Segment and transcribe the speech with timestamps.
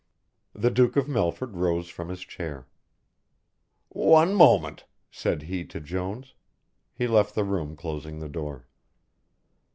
[0.55, 2.67] The Duke of Melford rose from his chair.
[3.89, 6.33] "One moment," said he to Jones.
[6.91, 8.65] He left the room closing the door.